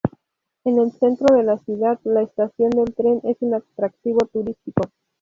En 0.63 0.79
el 0.79 0.91
centro 0.93 1.35
de 1.35 1.43
la 1.43 1.59
ciudad, 1.59 1.99
la 2.05 2.23
estación 2.23 2.71
del 2.71 2.91
tren 2.95 3.21
es 3.23 3.37
un 3.41 3.53
atractivo 3.53 4.21
turístico. 4.33 4.81